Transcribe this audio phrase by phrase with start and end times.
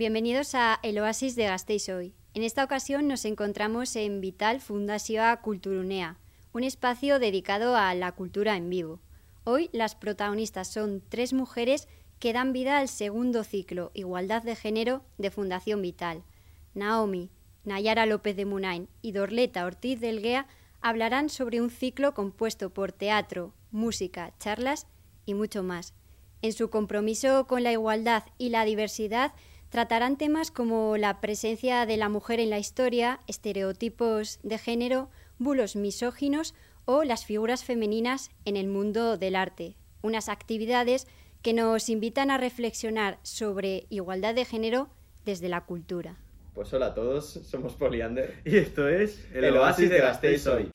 [0.00, 2.14] bienvenidos a El Oasis de Gasteiz hoy.
[2.32, 6.16] En esta ocasión nos encontramos en Vital Fundación Culturunea,
[6.54, 9.02] un espacio dedicado a la cultura en vivo.
[9.44, 11.86] Hoy las protagonistas son tres mujeres
[12.18, 16.22] que dan vida al segundo ciclo Igualdad de Género de Fundación Vital.
[16.72, 17.28] Naomi,
[17.64, 20.46] Nayara López de Munain y Dorleta Ortiz del Guea
[20.80, 24.86] hablarán sobre un ciclo compuesto por teatro, música, charlas
[25.26, 25.92] y mucho más.
[26.40, 29.34] En su compromiso con la igualdad y la diversidad,
[29.70, 35.76] tratarán temas como la presencia de la mujer en la historia, estereotipos de género, bulos
[35.76, 39.76] misóginos o las figuras femeninas en el mundo del arte.
[40.02, 41.06] Unas actividades
[41.42, 44.88] que nos invitan a reflexionar sobre igualdad de género
[45.24, 46.16] desde la cultura.
[46.54, 50.70] Pues hola a todos, somos Poliander y esto es el, Oasis de Gasteiz hoy.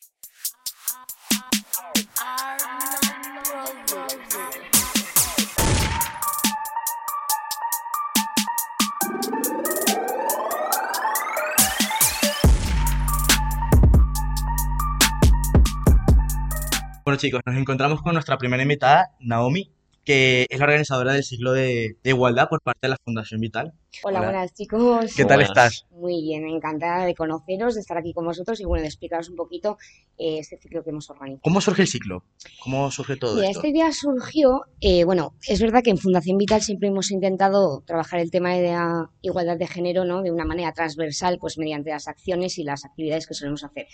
[17.06, 19.72] Bueno chicos, nos encontramos con nuestra primera invitada, Naomi,
[20.03, 23.73] que es la organizadora del ciclo de, igualdad por parte de la Fundación Vital.
[24.03, 25.14] Hola, buenas chicos.
[25.16, 25.86] ¿Qué tal estás?
[25.92, 29.36] Muy bien, encantada de conoceros, de estar aquí con vosotros y bueno, de explicaros un
[29.36, 29.78] poquito
[30.17, 31.42] eh, este ciclo que hemos organizado.
[31.44, 32.23] ¿Cómo surge el ciclo?
[32.64, 33.59] ¿Cómo surge todo esto?
[33.59, 38.20] Esta idea surgió, eh, bueno, es verdad que en Fundación Vital siempre hemos intentado trabajar
[38.20, 40.23] el tema de la igualdad de género, ¿no?
[40.23, 43.86] De una manera transversal, pues mediante las acciones y las actividades que solemos hacer.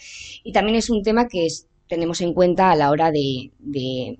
[0.45, 3.51] Y también es un tema que es tenemos en cuenta a la hora de,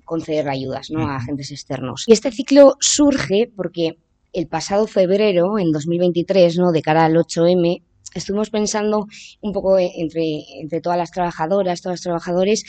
[0.04, 1.08] conceder ayudas ¿no?
[1.08, 2.04] a agentes externos.
[2.06, 3.96] Y este ciclo surge porque
[4.34, 6.70] el pasado febrero, en 2023, ¿no?
[6.70, 7.82] de cara al 8M,
[8.14, 9.06] estuvimos pensando
[9.40, 12.64] un poco entre, entre todas las trabajadoras, todos los trabajadores,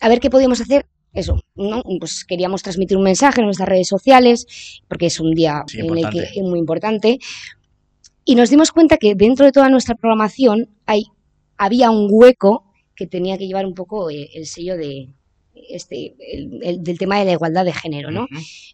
[0.00, 1.82] a ver qué podíamos hacer eso, ¿no?
[2.00, 6.08] Pues queríamos transmitir un mensaje en nuestras redes sociales, porque es un día en el
[6.08, 7.18] que es muy importante.
[8.24, 11.04] Y nos dimos cuenta que dentro de toda nuestra programación hay,
[11.58, 12.65] había un hueco
[12.96, 15.08] que tenía que llevar un poco eh, el, sello de
[15.68, 18.26] este el, del tema de la igualdad de género, ¿no?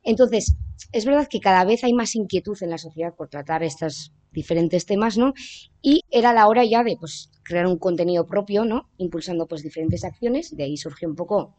[0.03, 0.57] Entonces,
[0.93, 4.87] es verdad que cada vez hay más inquietud en la sociedad por tratar estos diferentes
[4.87, 5.35] temas, ¿no?
[5.81, 8.89] Y era la hora ya de pues crear un contenido propio, ¿no?
[8.99, 11.57] Impulsando pues diferentes acciones, de ahí surgió un poco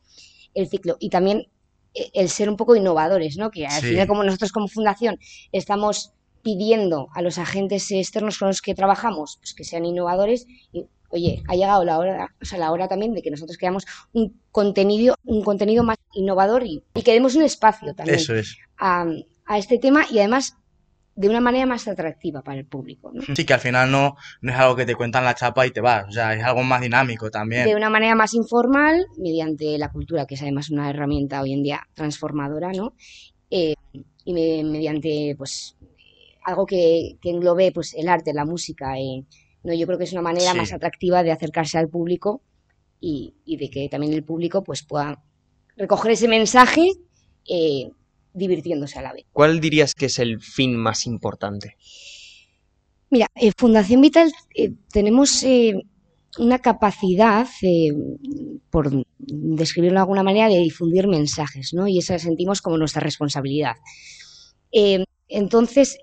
[0.54, 1.48] el ciclo y también
[1.94, 3.52] eh, el ser un poco innovadores, ¿no?
[3.52, 5.20] Que al final como nosotros como fundación
[5.52, 10.86] estamos pidiendo a los agentes externos con los que trabajamos pues que sean innovadores y
[11.13, 14.41] oye, ha llegado la hora, o sea, la hora también de que nosotros creamos un
[14.51, 18.19] contenido, un contenido más innovador y, y que demos un espacio también
[18.78, 20.56] a, este tema y además
[21.16, 23.12] de una manera más atractiva para el público.
[23.13, 23.22] ¿no?
[23.35, 25.81] Sí, que al final no, no es algo que te cuentan la chapa y te
[25.81, 27.66] vas, o sea, es algo más dinámico también.
[27.66, 31.62] De una manera más informal, mediante la cultura, que es además una herramienta hoy en
[31.62, 32.95] día transformadora, ¿no?
[33.51, 33.75] Eh,
[34.25, 35.78] y mediante, pues,
[36.45, 39.24] algo que, que englobe pues, el arte, la música, eh,
[39.63, 42.41] no, yo creo que es una manera más atractiva de acercarse al público
[43.00, 45.24] y, de que también el público pues, pueda
[45.78, 46.91] recoger ese mensaje
[47.47, 47.90] eh,
[48.34, 49.25] divirtiéndose a la vez.
[49.31, 51.75] ¿Cuál dirías que es el fin más importante?
[53.09, 55.75] Mira, en Fundación Vital eh, tenemos eh,
[56.40, 57.47] una capacidad,
[58.69, 61.88] por describirlo de alguna manera, de difundir mensajes, ¿no?
[61.88, 63.75] Y esa sentimos como nuestra responsabilidad.
[65.28, 66.00] entonces,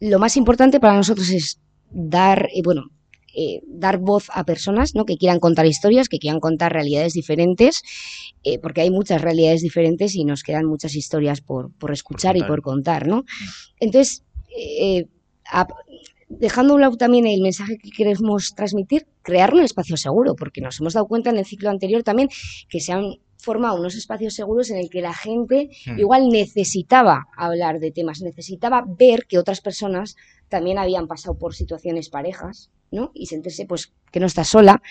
[0.00, 2.90] lo más importante para nosotros es dar, bueno,
[3.34, 5.04] eh, dar voz a personas ¿no?
[5.04, 7.82] que quieran contar historias, que quieran contar realidades diferentes,
[8.42, 12.62] eh, porque hay muchas realidades diferentes y nos quedan muchas historias por, escuchar y por
[12.62, 13.06] contar.
[13.06, 13.24] ¿no?
[13.80, 14.24] Entonces,
[14.56, 15.06] eh,
[16.28, 20.60] dejando a un lado también el mensaje que queremos transmitir, crear un espacio seguro, porque
[20.60, 22.28] nos hemos dado cuenta en el ciclo anterior también
[22.68, 25.98] que se han formado unos espacios seguros en el que la gente hmm.
[25.98, 30.16] igual necesitaba hablar de temas, necesitaba ver que otras personas
[30.48, 33.10] también habían pasado por situaciones parejas ¿no?
[33.14, 34.82] Y sentirse pues que no está sola,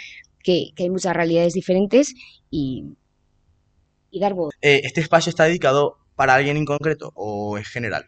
[0.43, 2.13] que, hay muchas realidades diferentes
[2.49, 2.85] y,
[4.11, 4.53] y dar voz.
[4.61, 8.05] Eh, ¿Este espacio está dedicado para alguien en concreto o es general?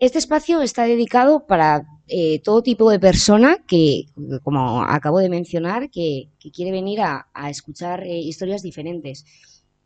[0.00, 4.04] Este espacio está dedicado para eh, todo tipo de persona que,
[4.44, 9.24] como acabo de mencionar, que, quiere venir a, escuchar eh, historias diferentes.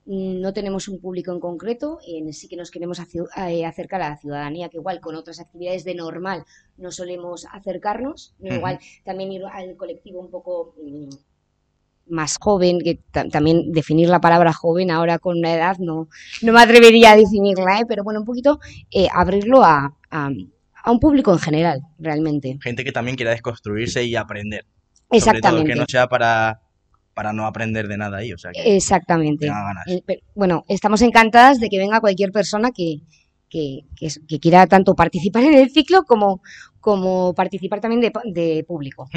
[0.05, 1.99] No tenemos un público en concreto,
[2.33, 5.95] sí que nos queremos eh, acercar a la ciudadanía, que igual con otras actividades de
[5.95, 6.45] normal
[6.77, 11.09] no solemos acercarnos, igual también ir al colectivo un poco mm,
[12.09, 13.01] más joven, que
[13.31, 16.09] también definir la palabra joven ahora con una edad no,
[16.43, 17.85] no me atrevería a definirla, ¿eh?
[17.87, 18.59] pero bueno, un poquito
[18.91, 20.31] eh, abrirlo a, a,
[20.91, 22.59] un público en general, realmente.
[22.61, 24.67] Gente que también quiera desconstruirse y aprender.
[25.11, 25.73] Exactamente.
[25.73, 26.62] que no sea para
[27.15, 28.33] para no aprender de nada ahí.
[28.33, 29.51] O sea, Exactamente.
[29.87, 30.03] Eh,
[30.35, 33.03] bueno, estamos encantadas de que venga cualquier persona que,
[33.49, 36.41] que, que, que quiera tanto participar en el ciclo como,
[36.81, 39.09] como participar también de, de público.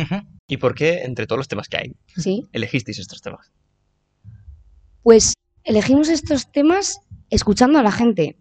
[0.48, 2.46] ¿Y por qué, entre todos los temas que hay, ¿Sí?
[2.52, 3.52] elegisteis estos temas?
[5.02, 5.34] Pues
[5.64, 7.00] elegimos estos temas
[7.30, 8.38] escuchando a la gente,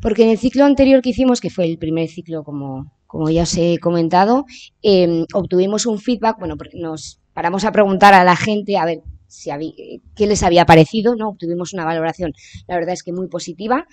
[0.00, 3.42] porque en el ciclo anterior que hicimos, que fue el primer ciclo, como, como ya
[3.42, 4.46] os he comentado,
[4.82, 9.02] eh, obtuvimos un feedback, bueno, porque nos paramos a preguntar a la gente a ver
[9.26, 9.72] si había,
[10.14, 11.28] qué les había parecido, ¿no?
[11.28, 12.32] Obtuvimos una valoración,
[12.66, 13.86] la verdad es que muy positiva,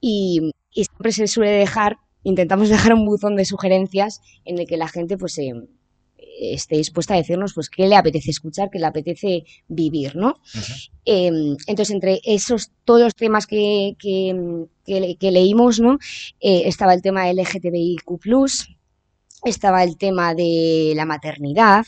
[0.00, 4.78] y, y siempre se suele dejar, intentamos dejar un buzón de sugerencias en el que
[4.78, 5.52] la gente pues eh,
[6.40, 10.36] esté dispuesta a decirnos pues qué le apetece escuchar, qué le apetece vivir, ¿no?
[11.04, 11.30] Eh,
[11.66, 15.98] entonces, entre esos todos los temas que, que, que, que leímos, ¿no?
[16.40, 18.08] Eh, estaba el tema LGTBIQ+,
[19.44, 21.84] estaba el tema de la maternidad.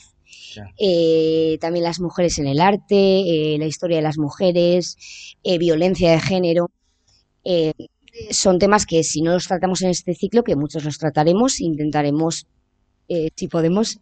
[0.79, 2.95] Eh, también las mujeres en el arte,
[3.55, 4.97] eh, la historia de las mujeres,
[5.43, 6.71] eh, violencia de género.
[8.31, 12.47] Son temas que si no los tratamos en este ciclo, que muchos los trataremos, intentaremos,
[13.37, 13.99] si podemos,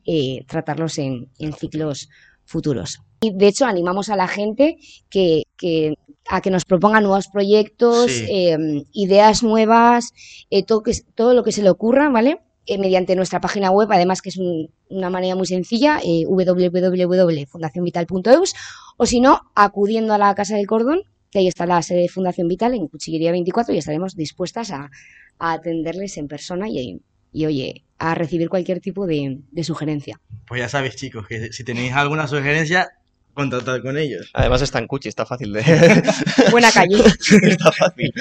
[0.46, 2.08] tratarlos en, en ciclos
[2.44, 2.99] futuros.
[3.20, 4.76] Y de hecho, animamos a la gente
[5.11, 5.94] que, que-
[6.31, 8.26] a que nos proponga nuevos proyectos, Sí.
[8.31, 10.12] eh, ideas nuevas,
[10.50, 12.40] eh, todo, que, todo lo que se le ocurra, ¿vale?
[12.70, 18.55] Eh, mediante nuestra página web, además que es un- una manera muy sencilla, eh, www.fundacionvital.eus,
[18.97, 22.09] o si no, acudiendo a la Casa del Cordón, que ahí está la sede de
[22.09, 24.91] Fundación Vital en Cuchillería 24 y estaremos dispuestas a,
[25.38, 27.00] a atenderles en persona y,
[27.32, 30.21] y, oye, a recibir cualquier tipo de, de sugerencia.
[30.47, 32.88] Pues ya sabéis, chicos, que si tenéis alguna sugerencia,
[33.35, 34.31] contactad con ellos.
[34.35, 35.62] Además está en Cuchi, está fácil de...
[36.50, 36.97] Buena calle.
[37.43, 38.12] está fácil.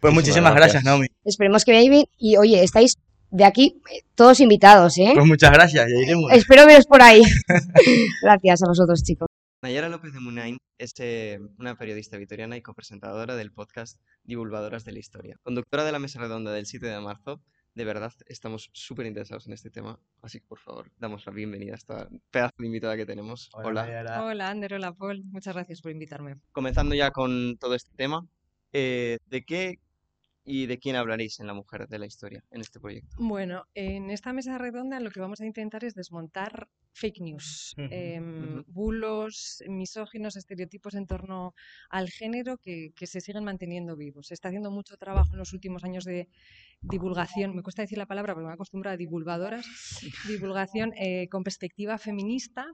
[0.00, 0.82] Pues muchísimas gracias.
[0.82, 1.06] gracias, Naomi.
[1.24, 2.96] Esperemos que veáis bien y, oye, estáis
[3.30, 5.12] de aquí eh, todos invitados, ¿eh?
[5.14, 6.32] Pues muchas gracias, ya iremos.
[6.32, 7.22] Espero veros por ahí.
[8.22, 9.28] Gracias a vosotros, chicos.
[9.62, 14.92] Nayara López de Munain es eh, una periodista vitoriana y copresentadora del podcast Divulgadoras de
[14.92, 15.36] la Historia.
[15.42, 17.40] Conductora de la mesa redonda del 7 de marzo,
[17.74, 21.72] de verdad estamos súper interesados en este tema, así que por favor, damos la bienvenida
[21.72, 23.50] a esta pedazo de invitada que tenemos.
[23.52, 23.84] Hola.
[23.84, 24.24] Nayara.
[24.24, 25.24] Hola, Ander, hola, Paul.
[25.24, 26.36] Muchas gracias por invitarme.
[26.52, 28.26] Comenzando ya con todo este tema,
[28.72, 29.80] eh, ¿de qué
[30.48, 33.14] y de quién hablaréis en La Mujer de la Historia en este proyecto?
[33.18, 38.64] Bueno, en esta mesa redonda lo que vamos a intentar es desmontar fake news, em,
[38.66, 41.54] bulos, misóginos, estereotipos en torno
[41.90, 44.28] al género que, que se siguen manteniendo vivos.
[44.28, 46.28] Se está haciendo mucho trabajo en los últimos años de
[46.80, 49.66] divulgación, me cuesta decir la palabra porque me acostumbro a divulgadoras,
[50.26, 52.66] divulgación eh, con perspectiva feminista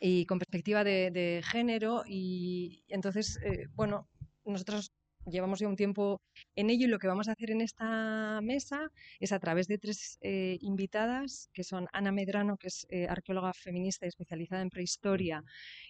[0.00, 4.08] y con perspectiva de, de género y entonces, eh, bueno,
[4.44, 4.92] nosotros
[5.30, 6.20] llevamos ya un tiempo
[6.56, 8.90] en ello y lo que vamos a hacer en esta mesa
[9.20, 13.52] es a través de tres eh, invitadas, que son Ana Medrano, que es eh, arqueóloga
[13.52, 15.44] feminista y especializada en prehistoria,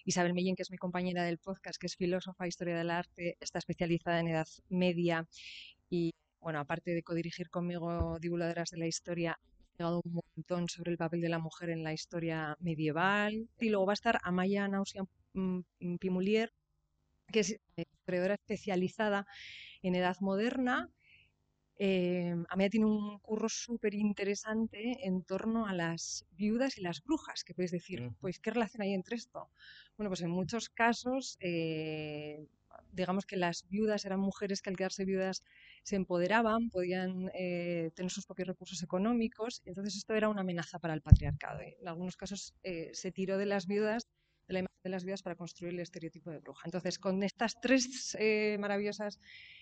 [0.05, 3.59] Isabel Mellín, que es mi compañera del podcast, que es filósofa, historia del arte, está
[3.59, 5.27] especializada en edad media
[5.89, 9.39] y, bueno, aparte de codirigir conmigo divulgadoras de la historia,
[9.87, 13.47] un montón sobre el papel de la mujer en la historia medieval.
[13.59, 15.03] Y luego va a estar Amaya Nausia
[15.33, 15.61] mm,
[15.99, 16.51] Pimulier,
[17.31, 19.25] que es eh, historiadora especializada
[19.81, 20.89] en edad moderna.
[21.81, 27.43] Eh, Amaya tiene un curro súper interesante en torno a las viudas y las brujas,
[27.45, 29.49] que podéis decir, pues, ¿qué relación hay entre esto?
[29.95, 32.45] Bueno, pues en muchos casos, eh,
[32.91, 35.43] digamos que las viudas eran mujeres que al quedarse viudas
[35.83, 40.93] se empoderaban, podían eh, tener sus propios recursos económicos, entonces esto era una amenaza para
[40.93, 41.61] el patriarcado.
[41.61, 44.07] En algunos casos eh, se tiró de las viudas,
[44.83, 46.61] de las viudas para construir el estereotipo de bruja.
[46.65, 49.19] Entonces, con estas tres eh, maravillosas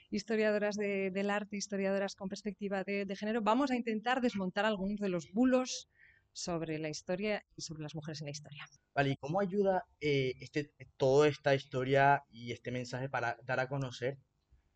[0.10, 5.00] historiadoras de- del arte, historiadoras con perspectiva de, de género, vamos a intentar desmontar algunos
[5.00, 5.88] de los bulos
[6.34, 8.66] sobre la historia y sobre las mujeres en la historia.
[8.94, 13.68] Vale, ¿y cómo ayuda eh, este, toda esta historia y este mensaje para dar a
[13.68, 14.18] conocer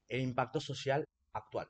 [0.09, 1.67] el impacto social actual?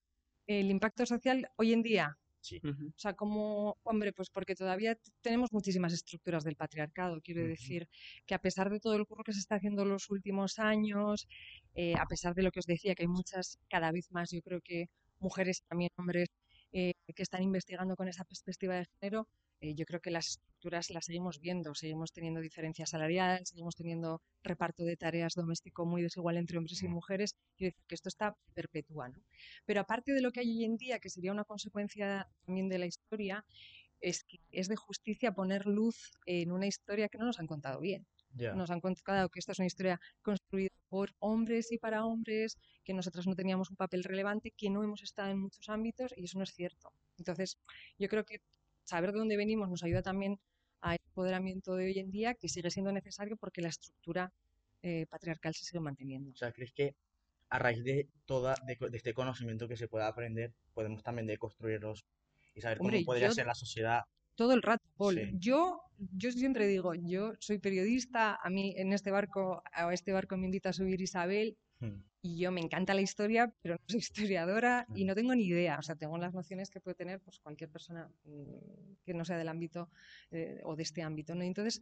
[0.47, 2.59] El impacto social hoy en día, Sí.
[2.63, 7.21] O sea, como, hombre, pues porque todavía tenemos muchísimas estructuras del patriarcado.
[7.21, 7.87] Quiero decir
[8.25, 11.27] que a pesar de todo el curro que se está haciendo en los últimos años,
[11.75, 14.41] eh, a pesar de lo que os decía, que hay muchas, cada vez más, yo
[14.41, 14.87] creo que
[15.19, 16.29] mujeres también hombres
[16.71, 19.27] eh, que están investigando con esa perspectiva de género,
[19.61, 24.21] eh, yo creo que las estructuras las seguimos viendo, seguimos teniendo diferencia salarial, seguimos teniendo
[24.43, 27.35] reparto de tareas doméstico muy desigual entre hombres y mujeres.
[27.57, 29.21] Quiero decir que esto está perpetúa, ¿no?
[29.65, 32.79] Pero aparte de lo que hay hoy en día, que sería una consecuencia también de
[32.79, 33.45] la historia,
[33.99, 37.79] es que es de justicia poner luz en una historia que no nos han contado
[37.79, 38.07] bien.
[38.33, 38.53] Ya.
[38.53, 42.93] Nos han contado que esta es una historia construida por hombres y para hombres, que
[42.93, 46.37] nosotras no teníamos un papel relevante, que no hemos estado en muchos ámbitos y eso
[46.37, 46.91] no es cierto.
[47.17, 47.57] Entonces,
[47.99, 48.39] yo creo que
[48.83, 50.39] saber de dónde venimos nos ayuda también
[50.81, 54.31] al empoderamiento de hoy en día, que sigue siendo necesario porque la estructura
[54.81, 56.31] eh, patriarcal se sigue manteniendo.
[56.31, 56.95] O sea, ¿crees que
[57.49, 62.05] a raíz de toda de, de este conocimiento que se pueda aprender, podemos también deconstruirlos
[62.55, 64.03] y saber Hombre, cómo podría yo- ser la sociedad.
[64.35, 65.15] Todo el rato, Paul.
[65.15, 65.31] Sí.
[65.33, 70.37] Yo, yo siempre digo, yo soy periodista, a mí en este barco, a este barco
[70.37, 72.03] me invita a subir Isabel Hmm.
[72.21, 73.99] y yo me encanta la historia, pero no soy
[74.39, 75.77] historiadora y no tengo ni idea.
[75.79, 79.37] O sea, tengo las nociones que puede tener pues, cualquier persona mm, que no sea
[79.37, 79.89] del ámbito
[80.29, 81.43] eh, o de este ámbito, ¿no?
[81.43, 81.81] Entonces,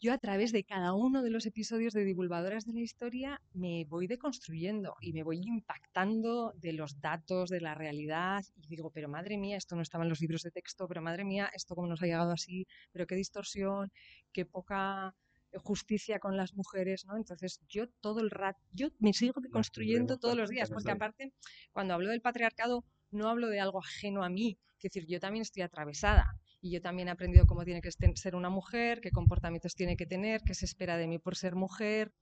[0.00, 3.84] yo a través de cada uno de los episodios de Divulgadoras de la Historia me
[3.84, 9.10] voy deconstruyendo y me voy impactando de los datos, de la realidad y digo, pero
[9.10, 11.86] madre mía, esto no estaba en los libros de texto, pero madre mía, esto cómo
[11.86, 13.92] nos ha llegado así, pero qué distorsión,
[14.32, 15.14] qué poca
[15.56, 17.18] justicia con las mujeres, ¿no?
[17.18, 21.34] Entonces yo todo el rato, yo me sigo deconstruyendo tendremos todos los días, porque aparte,
[21.72, 25.42] cuando hablo del patriarcado, no hablo de algo ajeno a mí, es decir, yo también
[25.42, 29.10] estoy atravesada y yo también he aprendido cómo tiene que este- ser una mujer, qué
[29.10, 32.12] comportamientos tiene que tener, qué se espera de mí por ser mujer.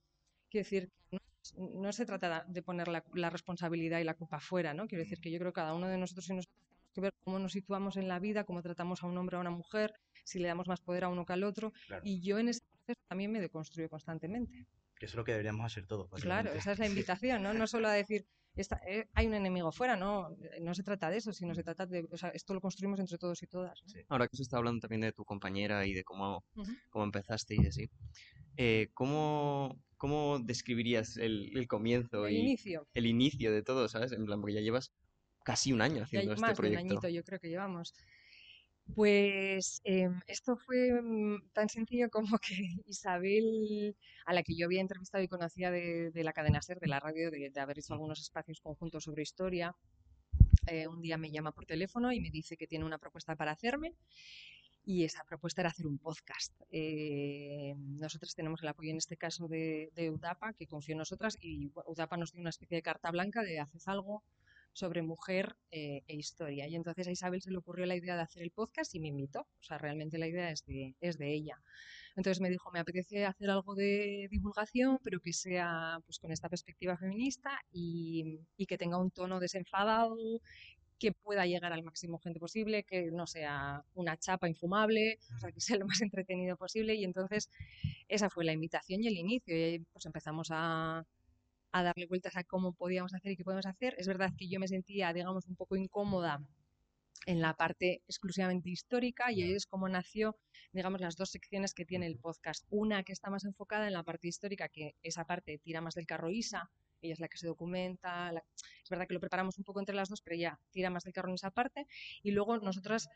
[0.49, 1.19] Quiero decir, no,
[1.57, 4.87] no se trata de poner la, la responsabilidad y la culpa fuera, ¿no?
[4.87, 7.13] Quiero decir que yo creo que cada uno de nosotros y nosotras tenemos que ver
[7.23, 9.93] cómo nos situamos en la vida, cómo tratamos a un hombre o a una mujer,
[10.23, 11.71] si le damos más poder a uno que al otro.
[11.87, 12.01] Claro.
[12.05, 14.65] Y yo en ese proceso también me deconstruyo constantemente.
[14.95, 16.09] Que eso es lo que deberíamos hacer todos.
[16.21, 17.53] Claro, esa es la invitación, ¿no?
[17.53, 18.25] No solo a decir,
[18.61, 21.85] esta- eh, hay un enemigo fuera, no, no se trata de eso, sino se trata
[21.85, 23.81] de, o sea, esto lo construimos entre todos y todas.
[23.83, 23.89] ¿no?
[23.89, 23.99] Sí.
[24.09, 26.43] Ahora que se está hablando también de tu compañera y de cómo,
[26.89, 27.89] cómo empezaste y así,
[28.57, 34.11] eh, ¿cómo, cómo describirías el, el comienzo El y inicio, el inicio de todo, ¿sabes?
[34.11, 34.91] En plan, porque ya llevas
[35.43, 36.93] casi un año haciendo este más de un proyecto.
[36.93, 37.93] añito yo creo que llevamos.
[38.95, 42.55] Pues em, esto fue mm, tan sencillo como que
[42.85, 46.99] Isabel, a la que yo había entrevistado y conocía de, la cadena SER, de la
[46.99, 49.75] radio, de, haber hecho algunos espacios conjuntos sobre historia,
[50.67, 53.51] eh, un día me llama por teléfono y me dice que tiene una propuesta para
[53.51, 53.95] hacerme
[54.85, 56.53] y esa propuesta era hacer un podcast.
[56.71, 61.71] Eh, nosotros tenemos el apoyo en este caso de, UDAPA, que confió en nosotras, y
[61.85, 64.23] UDAPA nos dio una especie de carta blanca de haces algo
[64.73, 66.67] sobre mujer eh, e historia.
[66.67, 69.09] Y entonces a Isabel se le ocurrió la idea de hacer el podcast y me
[69.09, 69.41] invitó.
[69.41, 71.61] O sea, realmente la idea es de, es de ella.
[72.15, 76.49] Entonces me dijo, me apetece hacer algo de divulgación, pero que sea pues con esta
[76.49, 80.17] perspectiva feminista y, y que tenga un tono desenfadado,
[80.99, 85.51] que pueda llegar al máximo gente posible, que no sea una chapa infumable, o sea,
[85.51, 86.93] que sea lo más entretenido posible.
[86.95, 87.49] Y entonces
[88.07, 89.57] esa fue la invitación y el inicio.
[89.57, 91.05] Y ahí, pues empezamos a,
[91.71, 93.95] a darle vueltas a cómo podíamos hacer y qué podemos hacer.
[93.97, 96.41] Es verdad que yo me sentía, digamos, un poco incómoda
[97.25, 100.37] en la parte exclusivamente histórica y ahí es como nació,
[100.71, 102.65] digamos, las dos secciones que tiene el podcast.
[102.69, 106.05] Una que está más enfocada en la parte histórica, que esa parte tira más del
[106.07, 106.71] carro Isa,
[107.01, 108.43] ella es la que se documenta, la-
[108.83, 111.13] es verdad que lo preparamos un poco entre las dos, pero ella tira más del
[111.13, 111.87] carro en esa parte
[112.23, 113.09] y luego nosotras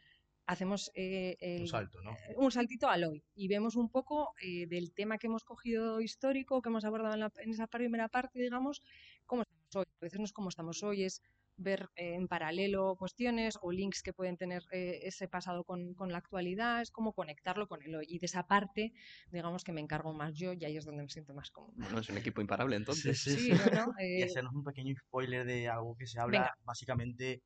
[0.45, 2.11] hacemos eh, el, Un salto, ¿no?
[2.11, 6.01] eh, un saltito al hoy y vemos un poco eh, del tema que hemos cogido
[6.01, 8.81] histórico, que hemos abordado en, la- en esa primera parte, digamos,
[9.25, 9.85] cómo estamos hoy.
[10.01, 11.21] A veces no es cómo estamos hoy, es
[11.55, 16.11] ver eh, en paralelo cuestiones o links que pueden tener eh, ese pasado con, con
[16.11, 18.05] la actualidad, es como conectarlo con el hoy.
[18.09, 18.91] Y de esa parte,
[19.31, 21.73] digamos que me encargo más yo y ahí es donde me siento más cómoda.
[21.77, 23.21] Bueno, es un equipo imparable entonces.
[23.21, 23.51] Sí, Sí, sí.
[23.51, 23.85] ¿no?
[23.85, 23.93] ¿no?
[24.01, 26.53] Y hacernos un pequeño spoiler de algo que se habla Venga.
[26.63, 27.43] básicamente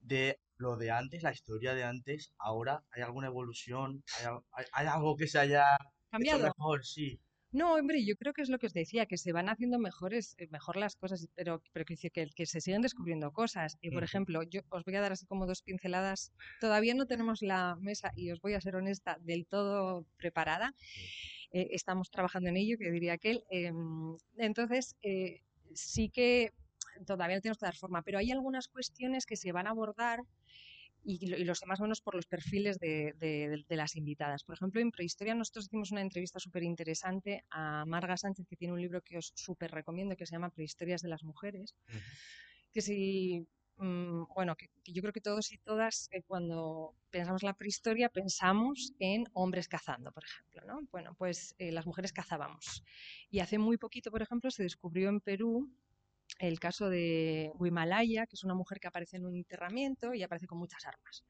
[0.00, 2.32] de lo de antes, la historia de antes.
[2.38, 4.02] Ahora, ¿hay alguna evolución?
[4.18, 6.44] ¿Hay, al- hay- hay algo que se haya hecho cambiado.
[6.44, 6.84] mejor?
[6.84, 7.20] Sí.
[7.54, 10.34] No, hombre, yo creo que es lo que os decía, que se van haciendo mejores,
[10.38, 13.76] eh, mejor las cosas, pero, pero que, que, que se siguen descubriendo cosas.
[13.82, 16.32] Y, por ejemplo, yo os voy a dar así como dos pinceladas.
[16.62, 20.72] Todavía no tenemos la mesa, y os voy a ser honesta, del todo preparada.
[21.52, 23.44] Eh, estamos trabajando en ello, que diría aquel.
[23.50, 25.42] Em, entonces, eh,
[25.74, 26.52] sí que
[27.06, 30.20] todavía no tenemos que dar forma, pero hay algunas cuestiones que se van a abordar
[31.04, 34.44] y, y lo sé más o menos por los perfiles de, de- de las invitadas.
[34.44, 38.72] Por ejemplo, en Prehistoria nosotros hicimos una entrevista súper interesante a Marga Sánchez, que tiene
[38.74, 41.98] un libro que os súper recomiendo, que se llama Prehistorias de las Mujeres, Ujú.
[42.72, 43.46] que si,
[43.78, 48.08] mm, bueno, que, yo creo que todos y todas eh, cuando pensamos en la prehistoria
[48.08, 50.86] pensamos en hombres cazando, por ejemplo, ¿no?
[50.92, 52.84] Bueno, pues eh, las mujeres cazábamos.
[53.28, 55.68] Y hace muy poquito, por ejemplo, se descubrió en Perú
[56.48, 60.46] el caso de Wimalaya, que es una mujer que aparece en un enterramiento y aparece
[60.46, 61.24] con muchas armas.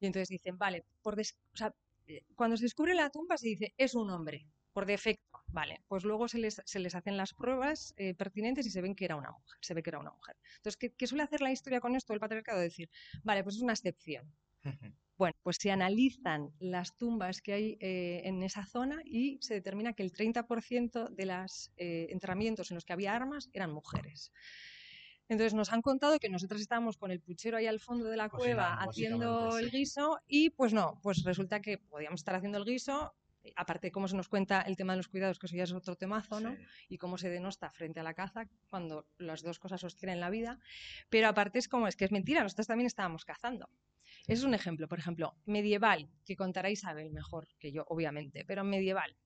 [0.00, 1.74] Y entonces dicen, vale, por des- o sea,
[2.06, 5.82] eh, cuando se descubre la tumba se dice, es un hombre, por defecto, vale.
[5.88, 9.04] Pues luego se les, se les hacen las pruebas eh, pertinentes y se ven que
[9.06, 10.36] era una mujer, se ve que era una mujer.
[10.56, 12.60] Entonces, ¿qué, qué suele hacer la historia con esto, el patriarcado?
[12.60, 12.90] Decir,
[13.24, 14.32] vale, pues es una excepción.
[15.18, 19.92] Bueno, pues se analizan las tumbas que hay eh, en esa zona y se determina
[19.92, 24.32] que el 30% de los enterramientos en los que había armas eran mujeres.
[25.28, 28.30] Entonces nos han contado que nosotros estábamos con el puchero ahí al fondo de la
[28.30, 33.12] cueva haciendo el guiso y pues no, pues resulta que podíamos estar haciendo el guiso
[33.56, 35.96] aparte cómo se nos cuenta el tema de los cuidados, que eso ya es otro
[35.96, 36.56] temazo, ¿no?
[36.88, 40.30] Y cómo se denosta frente a la caza cuando las dos cosas sostienen en la
[40.30, 40.58] vida.
[41.08, 43.68] Pero aparte es como, es que es mentira, nosotros también estábamos cazando.
[44.26, 49.16] Es un ejemplo, por ejemplo, medieval, que contará Isabel mejor que yo, obviamente, pero medieval,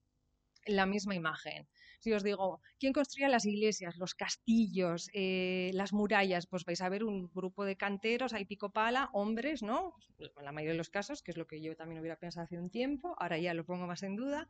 [0.65, 1.67] la misma imagen.
[1.99, 6.47] Si os digo, ¿quién construía las iglesias, los castillos, eh, las murallas?
[6.47, 9.93] Pues vais a ver un grupo de canteros, hay pico pala, hombres, ¿no?
[10.19, 12.59] En la mayoría de los casos, que es lo que yo también hubiera pensado hace
[12.59, 14.49] un tiempo, ahora ya lo pongo más en duda.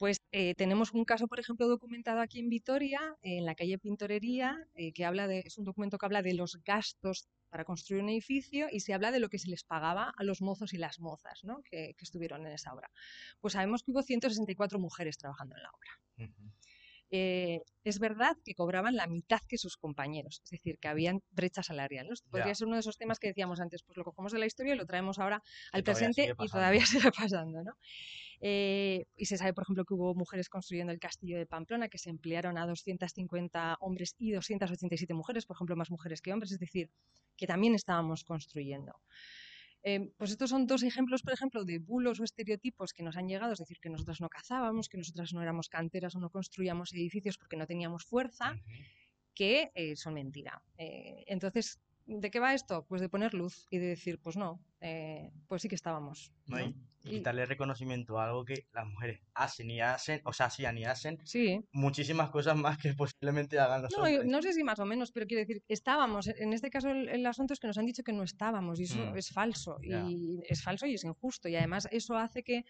[0.00, 4.66] Pues eh, tenemos un caso, por ejemplo, documentado aquí en Vitoria, en la calle Pintorería,
[4.74, 8.08] eh, que habla de, es un documento que habla de los gastos para construir un
[8.08, 11.00] edificio y se habla de lo que se les pagaba a los mozos y las
[11.00, 11.60] mozas ¿no?
[11.64, 12.90] que, estuvieron en esa obra.
[13.42, 16.30] Pues sabemos que hubo 164 mujeres trabajando en la obra.
[17.10, 21.62] Eh, es verdad que cobraban la mitad que sus compañeros, es decir, que habían brecha
[21.62, 22.08] salarial.
[22.08, 22.14] ¿no?
[22.30, 24.72] Podría ser uno de esos temas que decíamos antes, pues lo cogemos de la historia
[24.72, 25.42] y lo traemos ahora
[25.72, 27.62] al presente y todavía sigue pasando.
[27.64, 27.72] ¿no?
[28.40, 31.98] Eh, y se sabe, por ejemplo, que hubo mujeres construyendo el castillo de Pamplona, que
[31.98, 36.58] se emplearon a 250 hombres y 287 mujeres, por ejemplo, más mujeres que hombres, es
[36.58, 36.90] decir,
[37.36, 38.94] que también estábamos construyendo.
[39.82, 43.28] Eh, pues estos son dos ejemplos, por ejemplo, de bulos o estereotipos que nos han
[43.28, 46.92] llegado, es decir, que nosotras no cazábamos, que nosotras no éramos canteras o no construíamos
[46.92, 48.56] edificios porque no teníamos fuerza,
[49.34, 50.62] que eh, son mentira.
[50.76, 51.80] Eh, entonces,
[52.18, 52.84] ¿de qué va esto?
[52.88, 56.32] Pues de poner luz y de decir, pues no, eh, pues sí que estábamos.
[57.02, 60.84] Y, darle reconocimiento a algo que las mujeres hacen y hacen, o sea, hacían y
[60.84, 61.64] hacen sí.
[61.72, 64.26] muchísimas cosas más que posiblemente hagan los no, hombres.
[64.26, 66.26] No sé si más o menos, pero quiero decir, estábamos.
[66.26, 68.98] En este caso, el, asunto es que nos han dicho que no estábamos y eso
[68.98, 69.16] mm.
[69.16, 69.78] es falso.
[69.82, 71.48] Y es falso y es injusto.
[71.48, 72.64] Y además, eso hace que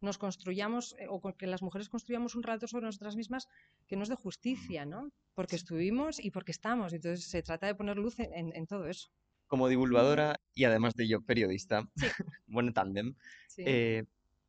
[0.00, 3.48] nos construyamos eh, o que las mujeres construyamos un relato sobre nosotras mismas
[3.86, 5.10] que no es de justicia, ¿no?
[5.34, 6.92] Porque estuvimos y porque estamos.
[6.92, 9.08] Entonces se trata de poner luz en, todo eso.
[9.46, 11.88] Como divulgadora y además de yo periodista,
[12.46, 13.14] bueno, tándem,
[13.58, 14.04] eh,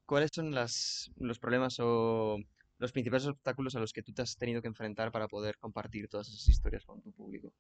[0.05, 2.37] ¿cuáles son las, los problemas o
[2.79, 6.07] los principales obstáculos a los que tú te has tenido que enfrentar para poder compartir
[6.07, 7.53] todas esas historias con tu público?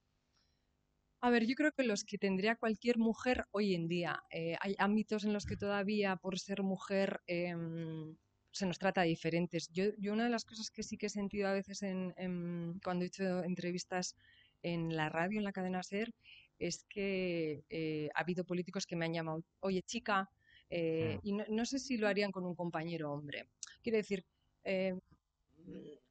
[1.19, 4.23] A ver, yo creo que los que tendría cualquier mujer hoy en día.
[4.29, 8.15] Eh, hay ámbitos en los que todavía por ser mujer em,
[8.51, 9.69] se nos trata diferentes.
[9.73, 13.03] Yo, yo, una de las cosas que sí que he sentido a veces en, cuando
[13.03, 14.15] he hecho entrevistas
[14.61, 16.13] en la radio, en la cadena SER,
[16.59, 20.29] es que eh, ha habido políticos que me han llamado, oye chica,
[20.69, 21.27] eh, mm.
[21.27, 23.47] y no, sé si lo harían con un compañero hombre.
[23.81, 24.23] Quiero decir,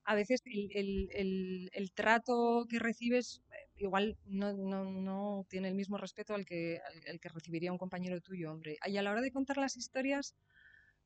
[0.06, 3.42] a veces el, trato que recibes
[3.78, 8.52] igual no, no, tiene el mismo respeto al que, al, que recibiría un compañero tuyo,
[8.52, 8.78] hombre.
[8.86, 10.34] Y a la hora de contar las historias,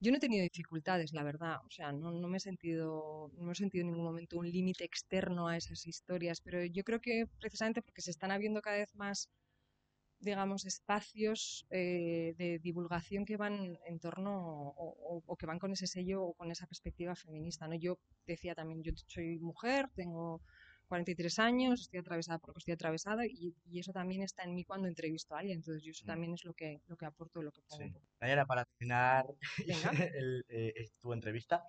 [0.00, 1.59] yo no he tenido dificultades, la verdad.
[1.66, 4.85] O sea, no, no me he sentido, no he sentido en ningún momento un límite
[4.85, 6.40] externo a esas historias.
[6.40, 9.28] Pero yo creo que precisamente porque se están habiendo cada vez más,
[10.20, 15.87] digamos, espacios eh, de divulgación que van en torno o, o, que van con ese
[15.87, 17.68] sello o con esa perspectiva feminista.
[17.68, 17.74] ¿no?
[17.74, 20.40] Yo decía también, yo soy mujer, tengo
[20.90, 25.37] 43 años, estoy atravesada porque estoy atravesada y, eso también está en mí cuando entrevisto
[25.37, 26.07] a alguien, entonces yo eso mm.
[26.09, 28.03] también es lo que, lo que aporto, lo que pongo.
[28.20, 29.24] Nayara, para terminar
[30.48, 31.62] eh, tu entrevista,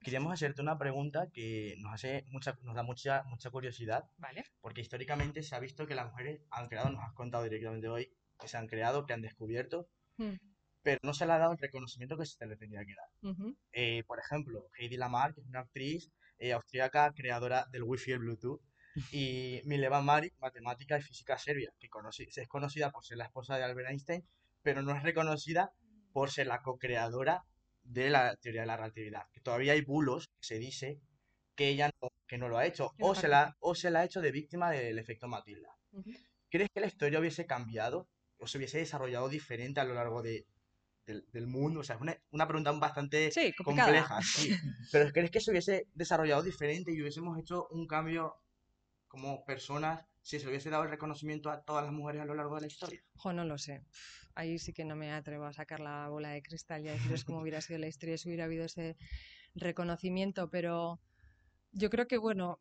[0.00, 4.44] queríamos hacerte una pregunta que nos hace mucha, nos da mucha, mucha curiosidad, vale.
[4.60, 8.12] porque históricamente se ha visto que las mujeres han creado, nos has contado directamente hoy,
[8.36, 10.34] que se han creado, que han descubierto, hmm.
[10.82, 13.36] pero no se le ha dado el reconocimiento que se le tendría que dar.
[13.72, 18.14] Eh, por ejemplo, Heidi Lamar, que es una actriz eh, austríaca, creadora del Wi-Fi y
[18.14, 18.60] el Bluetooth,
[19.12, 23.64] y Mileva Maric, matemática y física serbia, que es conocida por ser la esposa de
[23.64, 24.26] Albert Einstein,
[24.62, 25.72] pero no es reconocida
[26.12, 27.44] por ser la co-creadora
[27.82, 29.22] de la teoría de la relatividad.
[29.32, 30.98] Que todavía hay bulos que se dice
[31.54, 34.04] que ella no, que no lo ha hecho, o se, la, o se la ha
[34.04, 35.76] hecho de víctima del efecto Matilda.
[36.50, 40.46] ¿Crees que la historia hubiese cambiado o se hubiese desarrollado diferente a lo largo de,
[41.06, 41.80] del, mundo?
[41.80, 43.30] O sea, es una, una pregunta bastante
[43.64, 44.20] compleja.
[44.22, 44.50] Sí.
[44.92, 48.36] Pero ¿crees que se hubiese desarrollado diferente y hubiésemos hecho un cambio
[49.08, 52.56] como personas si se hubiese dado el reconocimiento a todas las mujeres a lo largo
[52.56, 53.00] de la historia?
[53.14, 53.82] Jo, no lo sé.
[54.34, 57.24] Ahí sí que no me atrevo a sacar la bola de cristal y a deciros
[57.24, 58.96] cómo hubiera sido la historia si hubiera habido ese
[59.54, 61.00] reconocimiento, pero
[61.72, 62.60] yo creo que, bueno,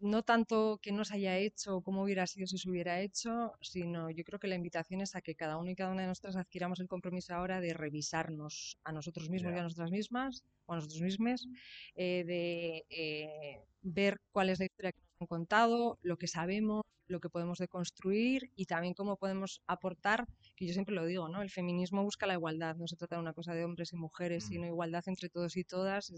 [0.00, 3.52] no, tanto que no se haya hecho o cómo hubiera sido si se hubiera hecho,
[3.60, 6.08] sino yo creo que la invitación es a que cada uno y cada una de
[6.08, 10.72] nosotras adquiramos el compromiso ahora de revisarnos a nosotros mismos y a nosotras mismas, o
[10.72, 11.48] a nosotros mismos,
[11.94, 16.82] eh, de eh, ver cuál es la historia que nos han contado, lo que sabemos,
[17.12, 21.42] lo que podemos deconstruir y también cómo podemos aportar, que yo siempre lo digo, ¿no?
[21.42, 24.46] El feminismo busca la igualdad, no se trata de una cosa de hombres y mujeres,
[24.46, 24.68] sino mm.
[24.68, 26.12] igualdad entre todos y todas,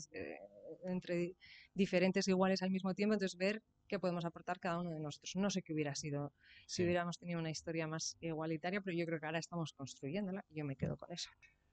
[0.84, 1.36] entre
[1.74, 5.36] diferentes iguales al mismo tiempo, entonces ver qué podemos aportar cada uno de nosotros.
[5.36, 6.32] No sé qué hubiera sido
[6.66, 10.58] si hubiéramos tenido una historia más igualitaria, pero yo creo que ahora estamos construyéndola y
[10.58, 11.28] yo me quedo con eso.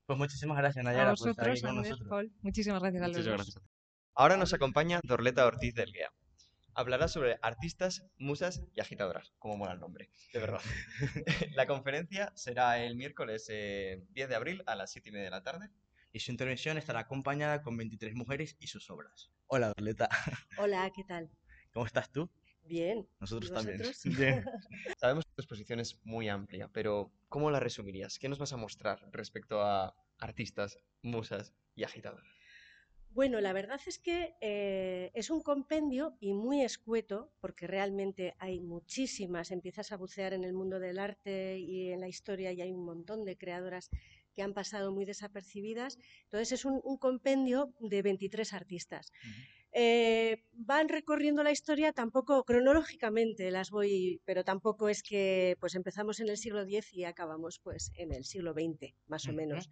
[0.05, 2.25] Pues muchísimas gracias, Nayara, por estar aquí con nosotros.
[2.41, 3.59] Muchísimas gracias a los.
[4.13, 6.11] Ahora nos acompaña Dorleta Ortiz del Guía.
[6.73, 10.61] Hablará sobre artistas, musas y agitadoras, como mola el nombre, de verdad.
[11.55, 15.31] la conferencia será el miércoles 10 eh, de abril a las 7 y media de
[15.31, 15.69] la tarde.
[16.13, 19.31] Y su intervención estará acompañada con 23 mujeres y sus obras.
[19.47, 20.09] Hola, Dorleta.
[20.57, 21.29] Hola, ¿qué tal?
[21.73, 22.29] ¿Cómo estás tú?
[22.65, 23.07] Bien.
[23.19, 23.81] Nosotros también.
[24.05, 24.45] Bien.
[24.99, 28.17] Sabemos que tu exposición es muy amplia, pero ¿cómo la resumirías?
[28.19, 32.40] ¿Qué nos vas a mostrar respecto a artistas, musas y agitadoras?
[33.13, 38.61] Bueno, la verdad es que eh, es un compendio y muy escueto, porque realmente hay
[38.61, 42.71] muchísimas, empiezas a bucear en el mundo del arte y en la historia y hay
[42.71, 43.89] un montón de creadoras
[44.33, 45.97] que han pasado muy desapercibidas.
[46.23, 49.11] Entonces es un, compendio de 23 artistas.
[49.73, 56.21] Eh, van recorriendo la historia tampoco cronológicamente las voy, pero tampoco es que pues empezamos
[56.21, 59.69] en el siglo X y acabamos pues en el siglo XX, más o menos.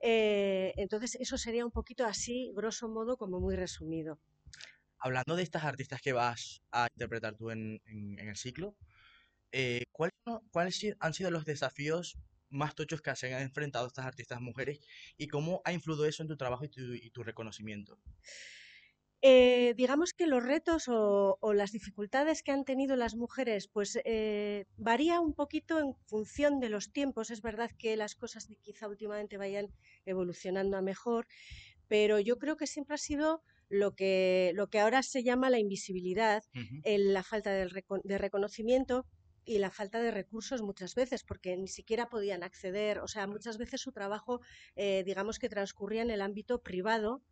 [0.00, 4.18] Eh, entonces, eso sería un poquito así, grosso modo, como muy resumido.
[4.98, 8.76] Hablando de estas artistas que vas a interpretar tú en, el ciclo,
[9.52, 14.80] eh, ¿cuáles, han sido los desafíos más tochos que se han enfrentado estas artistas mujeres
[15.16, 17.98] y cómo ha influido eso en tu trabajo y tu reconocimiento?
[19.28, 24.66] Eh, digamos que los retos o, las dificultades que han tenido las mujeres, pues eh,
[24.76, 27.32] varía un poquito en función de los tiempos.
[27.32, 29.66] Es verdad que las cosas quizá últimamente vayan
[30.04, 31.26] evolucionando a mejor,
[31.88, 35.58] pero yo creo que siempre ha sido lo que, lo que ahora se llama la
[35.58, 36.44] invisibilidad,
[36.84, 39.06] la falta de, reconocimiento
[39.44, 43.58] y la falta de recursos muchas veces, porque ni siquiera podían acceder, o sea, muchas
[43.58, 44.40] veces su trabajo,
[44.76, 47.24] eh, digamos que transcurría en el ámbito privado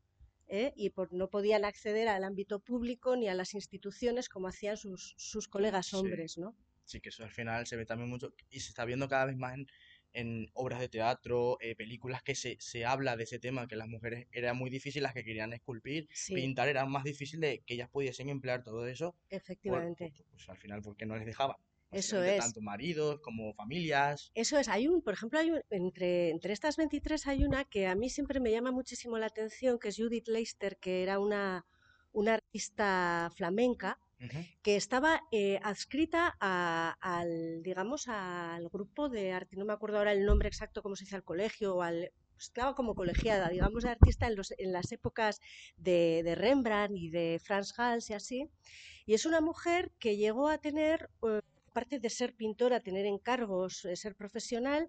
[0.49, 0.73] ¿eh?
[0.77, 5.15] y por, no podían acceder al ámbito público ni a las instituciones como hacían sus,
[5.17, 6.41] sus colegas hombres, sí.
[6.41, 6.57] ¿no?
[6.85, 9.37] Sí, que eso al final se ve también mucho y se está viendo cada vez
[9.37, 9.67] más en,
[10.13, 13.89] en obras de teatro, eh, películas que se, se, habla de ese tema, que las
[13.89, 17.89] mujeres era muy difícil, las que querían esculpir, pintar, era más difícil de que ellas
[17.91, 19.17] pudiesen emplear todo eso.
[19.31, 20.13] Efectivamente.
[20.31, 21.57] pues al final porque no les dejaban.
[21.95, 22.41] Eso es.
[22.41, 24.31] Tanto maridos como familias.
[24.35, 24.69] Eso es.
[24.69, 28.41] Hay un, por ejemplo, hay entre, entre estas 23 hay una que a mí siempre
[28.41, 31.67] me llama muchísimo la atención, que es Judith Leister, que era una,
[32.13, 33.99] una artista flamenca,
[34.63, 40.25] que estaba eh, adscrita al, digamos, al grupo de arte, no me acuerdo ahora el
[40.25, 44.27] nombre exacto, cómo se dice, al colegio o al, estaba como colegiada, digamos, de artista
[44.27, 45.41] en, los, en las épocas
[45.77, 48.51] de, de, Rembrandt y de Franz Hals y así.
[49.07, 51.41] Y es una mujer que llegó a tener eh,
[51.75, 54.89] aparte de ser pintora, tener encargos, eh, ser profesional,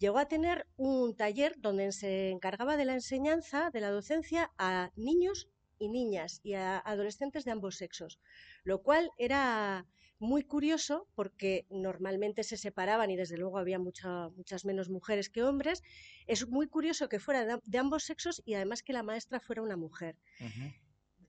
[0.00, 4.90] llegó a tener un taller donde se encargaba de la enseñanza, de la docencia a
[4.96, 8.18] niños y niñas y a adolescentes de ambos sexos,
[8.64, 9.86] lo cual era
[10.18, 15.80] muy curioso porque normalmente se separaban y desde luego había muchas menos mujeres que hombres.
[16.26, 19.76] Es muy curioso que fuera de, ambos sexos y además que la maestra fuera una
[19.76, 20.16] mujer.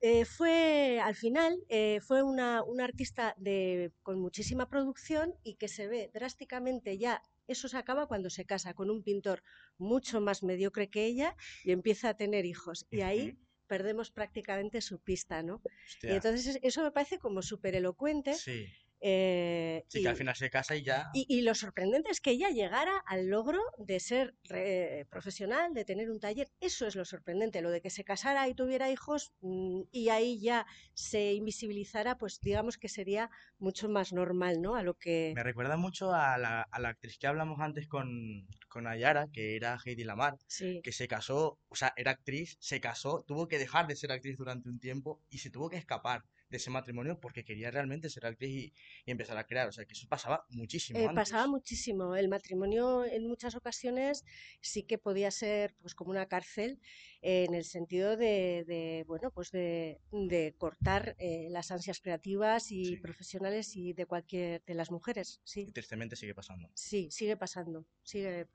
[0.04, 5.88] Eh, fue, al final, eh, fue una, artista de, con muchísima producción y que se
[5.88, 9.44] ve drásticamente ya, eso se acaba cuando se casa con un pintor
[9.78, 12.88] mucho más mediocre que ella y empieza a tener hijos.
[12.90, 13.38] Y ahí
[13.68, 15.62] perdemos prácticamente su pista, ¿no?
[16.02, 18.34] Y entonces eso me parece como súper elocuente.
[18.34, 18.66] Sí.
[19.04, 21.10] Eh, sí, que al final se casa y ya.
[21.14, 24.36] Y, lo sorprendente es que ella llegara al logro de ser
[25.10, 26.52] profesional, de tener un taller.
[26.60, 30.40] Eso es lo sorprendente, lo de que se casara y tuviera hijos mm, y ahí
[30.40, 34.76] ya se invisibilizara, pues digamos que sería mucho más normal, ¿no?
[34.76, 35.34] A lo que.
[35.36, 39.56] Me recuerda mucho a la, a la actriz que hablamos antes con, con Ayara, que
[39.56, 40.38] era Heidi Lamar,
[40.84, 44.38] que se casó, o sea, era actriz, se casó, tuvo que dejar de ser actriz
[44.38, 48.26] durante un tiempo y se tuvo que escapar de ese matrimonio porque quería realmente ser
[48.26, 48.74] actriz
[49.06, 49.68] y, empezar a crear.
[49.68, 51.00] O sea, que eso pasaba muchísimo.
[51.00, 52.16] Eh, pasaba muchísimo.
[52.16, 54.26] El matrimonio en muchas ocasiones
[54.60, 56.80] sí que podía ser pues como una cárcel
[57.22, 60.00] en el sentido de, bueno, pues de,
[60.58, 65.40] cortar eh, las ansias creativas y profesionales y de cualquier de las mujeres.
[65.44, 65.62] Sí.
[65.62, 66.70] Y tristemente sigue pasando.
[66.74, 67.86] Sí, sigue pasando.
[68.04, 68.48] Sigue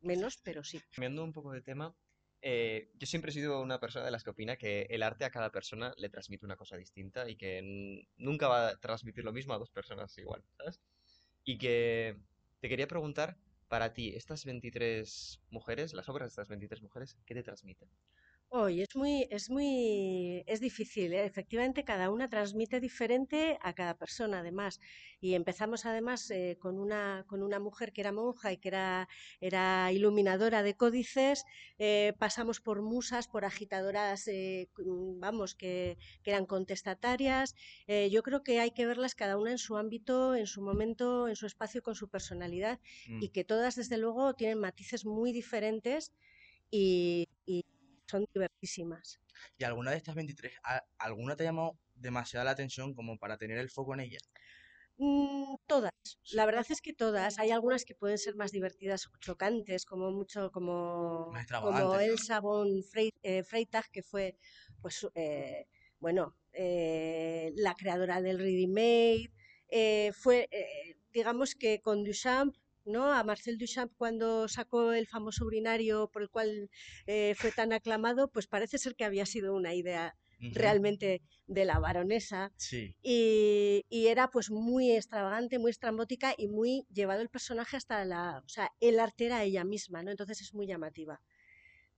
[0.00, 0.80] menos, pero sí.
[0.94, 1.94] Cambiando un poco de tema,
[2.42, 5.30] eh, yo siempre he sido una persona de las que opina que el arte a
[5.30, 9.52] cada persona le transmite una cosa distinta y que nunca va a transmitir lo mismo
[9.54, 10.42] a dos personas igual.
[11.44, 12.16] Y que
[12.60, 13.36] te quería preguntar,
[13.68, 17.88] para ti, estas 23 mujeres, las obras de estas 23 mujeres, ¿qué te transmiten?
[18.52, 21.12] Hoy es muy, es muy, es difícil.
[21.12, 21.24] ¿eh?
[21.24, 24.80] Efectivamente, cada una transmite diferente a cada persona, además.
[25.20, 29.08] Y empezamos además eh, con una, con una mujer que era monja y que era,
[29.40, 31.44] era iluminadora de códices.
[31.78, 34.28] Eh, pasamos por musas, por agitadoras,
[35.20, 37.54] vamos, que, que, eran contestatarias.
[38.10, 41.36] yo creo que hay que verlas cada una en su ámbito, en su momento, en
[41.36, 43.32] su espacio, con su personalidad, y mm.
[43.32, 46.12] que todas, desde luego, tienen matices muy diferentes.
[46.72, 47.28] y
[48.10, 49.20] son divertísimas.
[49.56, 50.52] ¿Y alguna de estas 23,
[50.98, 54.18] alguna te llamó demasiado la atención como para tener el foco en ella?
[54.98, 55.92] Mm, todas,
[56.32, 57.38] la verdad es que todas.
[57.38, 62.68] Hay algunas que pueden ser más divertidas o chocantes, como mucho como, como Elsa von
[63.22, 64.36] eh, Freitag, que fue,
[64.82, 65.66] pues, eh,
[66.00, 70.12] bueno, eh, la creadora del Ready Made.
[70.12, 70.48] fue,
[71.12, 72.54] digamos que con Duchamp
[72.90, 73.12] ¿no?
[73.12, 76.70] A Marcel Duchamp cuando sacó el famoso urinario por el cual
[77.06, 80.14] eh, fue tan aclamado, pues parece ser que había sido una idea
[80.52, 82.52] realmente de la baronesa
[83.02, 88.48] y, era pues muy extravagante, muy estrambótica y muy llevado el personaje hasta la, o
[88.48, 90.10] sea, el arte era ella misma, ¿no?
[90.10, 91.20] Entonces es muy llamativa.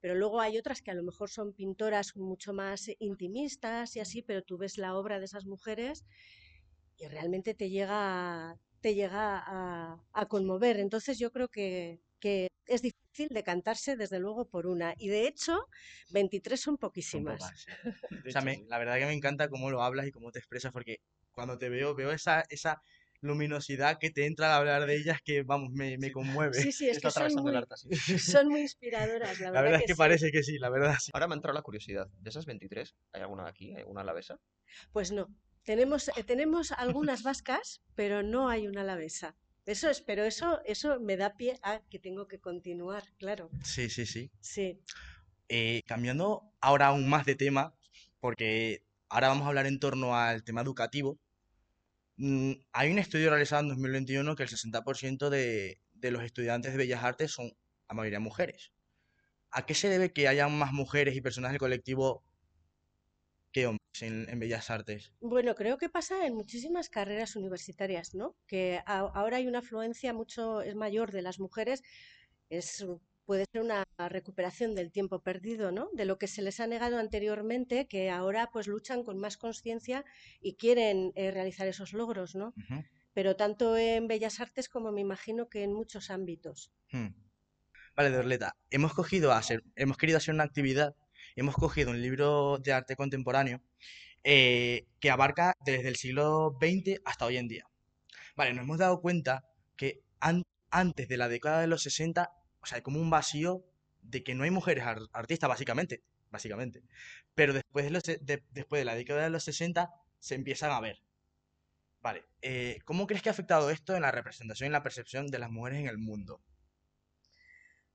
[0.00, 4.20] Pero luego hay otras que a lo mejor son pintoras mucho más intimistas y así,
[4.22, 6.04] pero tú ves la obra de esas mujeres
[6.96, 10.78] y realmente te llega, te llega a, conmover.
[10.78, 12.00] Entonces yo creo que,
[12.66, 14.94] es difícil decantarse desde luego por una.
[14.98, 15.66] Y de hecho,
[16.10, 17.40] 23 son poquísimas.
[18.68, 21.00] la verdad que me encanta cómo lo hablas y cómo te expresas, porque
[21.32, 22.82] cuando te veo, veo esa, esa
[23.20, 26.54] luminosidad que te entra al hablar de ellas que, vamos, me, me conmueve.
[26.54, 27.54] Sí, sí, es que son muy,
[28.18, 29.52] son muy, inspiradoras, la verdad.
[29.52, 31.10] La verdad es que, parece que sí, la verdad sí.
[31.14, 32.08] Ahora me ha entrado la curiosidad.
[32.20, 33.72] ¿De esas 23, hay alguna aquí?
[33.74, 34.38] ¿Hay alguna alavesa?
[34.92, 35.28] Pues no.
[35.64, 39.36] Tenemos, eh, tenemos algunas vascas, pero no hay una alavesa.
[39.64, 43.48] Eso es, pero eso, eso me da pie a que tengo que continuar, claro.
[43.62, 44.30] Sí, sí, sí.
[44.40, 44.80] Sí.
[45.48, 47.74] Eh, cambiando ahora aún más de tema,
[48.18, 51.20] porque ahora vamos a hablar en torno al tema educativo.
[52.16, 56.78] Mm, hay un estudio realizado en 2021 que el 60% de, de los estudiantes de
[56.78, 57.52] Bellas Artes son
[57.88, 58.72] la mayoría mujeres.
[59.50, 62.24] ¿A qué se debe que haya más mujeres y personas del colectivo
[64.00, 65.12] en, Bellas Artes?
[65.20, 68.36] Bueno, creo que pasa en muchísimas carreras universitarias, ¿no?
[68.46, 71.82] Que ahora hay una afluencia mucho es mayor de las mujeres,
[72.48, 72.86] es
[73.24, 75.88] puede ser una recuperación del tiempo perdido, ¿no?
[75.92, 80.04] De lo que se les ha negado anteriormente, que ahora pues luchan con más conciencia
[80.40, 82.52] y quieren eh, realizar esos logros, ¿no?
[83.14, 86.72] Pero tanto en Bellas Artes como me imagino que en muchos ámbitos.
[86.90, 87.14] Hmm.
[87.94, 90.96] Vale, Dorleta, hemos cogido a hacer, hemos querido hacer una actividad
[91.36, 93.60] hemos cogido un libro de arte contemporáneo
[94.24, 97.66] eh, que abarca desde el siglo XX hasta hoy en día.
[98.36, 99.44] Vale, nos hemos dado cuenta
[99.76, 100.02] que
[100.70, 103.64] antes de la década de los 60, o sea, hay como un vacío
[104.00, 106.82] de que no hay mujeres artistas, básicamente, básicamente.
[107.34, 111.02] Pero después de, la década de los 60 se empiezan a ver.
[112.00, 115.38] Vale, eh, ¿cómo crees que ha afectado esto en la representación y la percepción de
[115.38, 116.40] las mujeres en el mundo?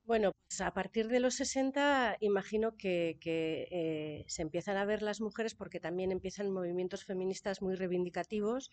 [0.07, 5.19] Bueno, pues a partir de los 60 imagino que, eh, se empiezan a ver las
[5.19, 8.69] mujeres porque también empiezan movimientos feministas muy reivindicativos.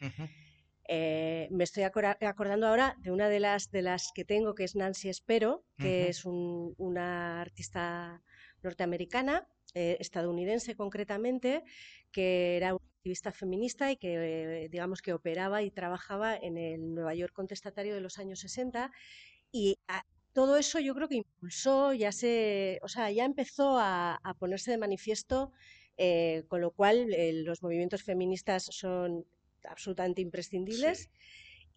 [0.86, 4.76] Eh, me estoy acordando ahora de una de las, de las que tengo, que es
[4.76, 8.22] Nancy Espero, que es una artista
[8.62, 11.64] norteamericana, eh, estadounidense concretamente,
[12.12, 17.12] que era una activista feminista y que, digamos, que operaba y trabajaba en el Nueva
[17.16, 18.92] York contestatario de los años 60
[19.50, 19.78] y
[20.34, 24.78] todo eso yo creo que impulsó, ya se, o sea, ya empezó a, ponerse de
[24.78, 25.52] manifiesto,
[25.96, 29.24] eh, con lo cual eh, los movimientos feministas son
[29.64, 31.08] absolutamente imprescindibles.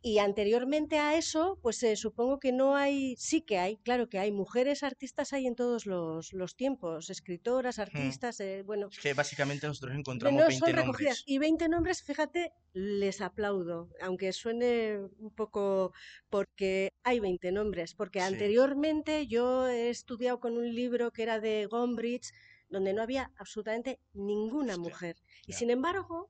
[0.01, 4.19] Y anteriormente a eso, pues eh, supongo que no hay, sí que hay, claro que
[4.19, 8.89] hay mujeres artistas hay en todos los, tiempos, escritoras, artistas, eh, bueno.
[8.91, 11.23] Es que básicamente nosotros encontramos 20 nombres.
[11.25, 15.93] Y 20 nombres, fíjate, les aplaudo, aunque suene un poco
[16.29, 21.65] porque hay 20 nombres, porque anteriormente yo he estudiado con un libro que era de
[21.65, 22.31] Gombrich,
[22.69, 25.17] donde no había absolutamente ninguna mujer.
[25.47, 26.29] Y sin embargo,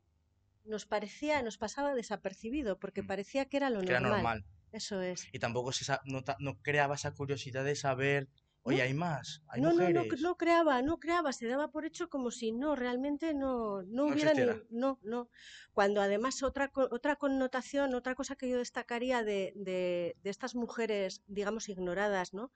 [0.67, 4.45] nos parecía, nos pasaba desapercibido, porque parecía que era lo normal.
[4.71, 5.27] Eso es.
[5.31, 8.27] Y tampoco se, no, no, creaba esa curiosidad de saber,
[8.63, 9.95] oye, hay más, hay no, mujeres.
[9.95, 13.81] No, no, no creaba, no creaba, se daba por hecho como si no, realmente no,
[13.83, 15.29] no, hubiera ni, no, no.
[15.73, 21.23] Cuando además otra, otra connotación, otra cosa que yo destacaría de, de, de estas mujeres,
[21.27, 22.51] digamos, ignoradas, ¿no?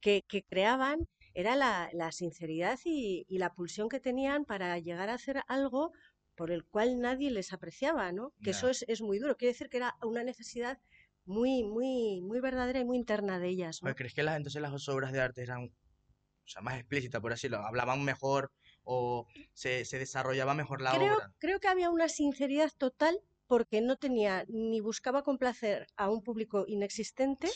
[0.00, 5.10] Que, que creaban era la, la sinceridad y, y, la pulsión que tenían para llegar
[5.10, 5.92] a hacer algo
[6.40, 8.32] por el cual nadie les apreciaba, ¿no?
[8.42, 9.36] Que eso es, es, muy duro.
[9.36, 10.80] Quiere decir que era una necesidad
[11.26, 13.80] muy, muy, muy verdadera y muy interna de ellas.
[13.94, 15.70] ¿Crees que las, entonces las obras de arte eran
[16.46, 18.52] sea, más explícita, por así decirlo, hablaban mejor
[18.84, 21.34] o se, desarrollaba mejor la creo, obra.
[21.36, 26.64] Creo que había una sinceridad total porque no tenía ni buscaba complacer a un público
[26.66, 27.48] inexistente.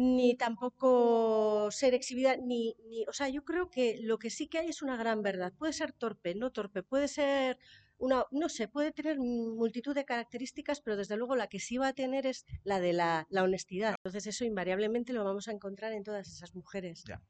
[0.00, 4.58] Ni tampoco ser exhibida, ni, ni, o sea, yo creo que lo que sí que
[4.58, 5.52] hay es una gran verdad.
[5.58, 7.58] Puede ser torpe, no torpe, puede ser
[7.98, 11.88] una, no sé, puede tener multitud de características, pero desde luego la que sí va
[11.88, 13.96] a tener es la de la, honestidad.
[13.98, 17.02] Entonces eso invariablemente lo vamos a encontrar en todas esas mujeres.
[17.04, 17.20] Ya.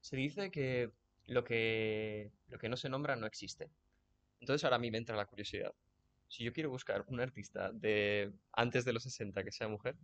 [0.00, 0.90] Se dice que
[1.26, 3.70] lo que, lo que no se nombra no existe.
[4.40, 5.74] Entonces ahora a mí me entra la curiosidad.
[6.28, 9.96] Si yo quiero buscar un artista de antes de los 60 que sea mujer,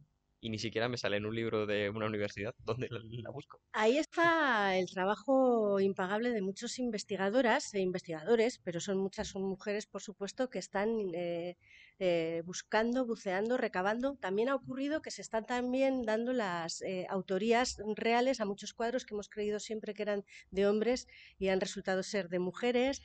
[0.43, 3.61] y ni siquiera me sale en un libro de una universidad, ¿dónde la, busco?
[3.73, 9.87] Ahí está el trabajo impagable de muchas investigadoras e investigadores, pero son muchas, son mujeres,
[9.87, 11.57] por supuesto, que están eh,
[12.01, 14.17] eh, buscando, buceando, recabando.
[14.17, 19.07] También ha ocurrido que se están también dando las eh, autorías reales a muchos cuadros
[19.07, 21.07] que hemos creído siempre que eran de hombres
[21.39, 23.01] y han resultado ser de mujeres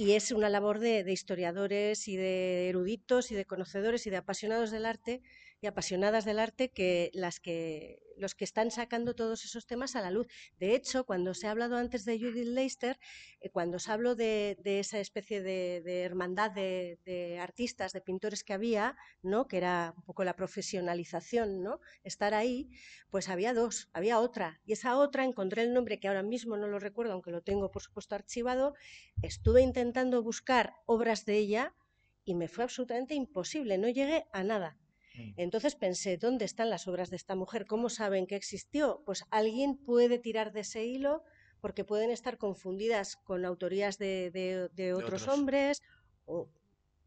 [0.00, 4.70] y es una labor de, historiadores y de eruditos y de conocedores y de apasionados
[4.70, 5.20] del arte
[5.60, 10.00] y apasionadas del arte que las que los que están sacando todos esos temas a
[10.00, 10.26] la luz.
[10.58, 12.98] De hecho, cuando se ha hablado antes de Judith Leister,
[13.40, 18.96] eh, cuando se habló de, esa especie de, hermandad de, artistas, de pintores que había,
[19.22, 19.46] ¿no?
[19.46, 21.80] que era un poco la profesionalización, ¿no?
[22.02, 22.70] estar ahí,
[23.10, 24.60] pues había dos, había otra.
[24.66, 27.70] Y esa otra, encontré el nombre que ahora mismo no lo recuerdo, aunque lo tengo
[27.70, 28.74] por supuesto archivado,
[29.22, 31.74] estuve intentando buscar obras de ella
[32.24, 34.76] y me fue absolutamente imposible, no llegué a nada.
[35.18, 35.32] Mm.
[35.36, 37.66] Entonces pensé, ¿dónde están las obras de esta mujer?
[37.66, 39.02] ¿Cómo saben que existió?
[39.04, 41.22] Pues alguien puede tirar de ese hilo
[41.60, 45.82] porque pueden estar confundidas con autorías de, otros, hombres
[46.24, 46.48] o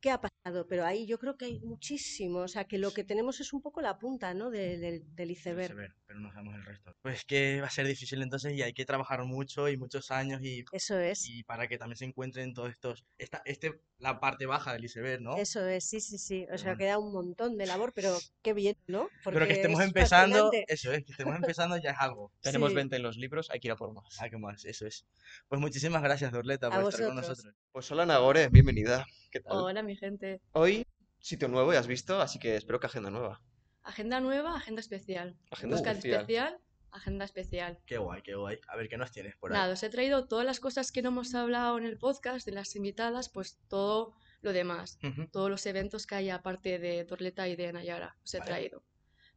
[0.02, 0.31] qué ha pasado,
[0.67, 3.62] pero ahí yo creo que hay muchísimo, o sea, que lo que tenemos es un
[3.62, 5.93] poco la punta, ¿no?, del, del iceberg.
[6.08, 6.95] pero no sabemos el resto.
[7.01, 10.41] Pues que va a ser difícil entonces y hay que trabajar mucho y muchos años
[10.41, 10.65] y...
[10.71, 11.27] Eso es.
[11.30, 13.06] Y para que también se encuentren todos estos...
[13.17, 15.38] Esta, este, la parte baja del iceberg, ¿no?
[15.38, 16.47] Eso es, sí, sí, sí.
[16.51, 19.10] O sea, queda un montón de labor, pero qué bien, ¿no?
[19.23, 22.32] pero que estemos empezando, eso es, que estemos empezando ya es algo.
[22.41, 24.19] Tenemos 20 en los libros, hay que ir a por más.
[24.19, 25.06] Hay que más, eso es.
[25.47, 27.54] Pues muchísimas gracias, Dorleta, por estar con nosotros.
[27.71, 29.06] Pues hola, Nagore, bienvenida.
[29.32, 29.58] ¿Qué tal?
[29.58, 30.31] Hola, mi gente.
[30.54, 30.86] Hoy,
[31.20, 33.41] sitio nuevo, ya has visto, así que espero que agenda nueva.
[33.84, 35.38] Agenda nueva, agenda especial.
[35.50, 36.60] Agenda especial.
[36.91, 37.80] agenda especial.
[37.86, 38.60] Qué guay, qué guay.
[38.67, 39.58] A ver, ¿qué nos tienes por ahí?
[39.58, 42.52] Nada, os he traído todas las cosas que no hemos hablado en el podcast de
[42.52, 45.00] las invitadas, pues todo lo demás.
[45.32, 48.84] Todos los eventos que hay aparte de Torleta y de Nayara os he traído.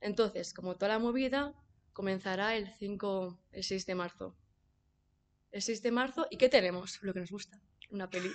[0.01, 1.55] Entonces, como toda la movida,
[1.93, 4.37] comenzará el 5, el 6 de marzo.
[5.53, 7.01] El 6 de marzo, ¿y qué tenemos?
[7.03, 8.31] Lo que nos gusta una peli.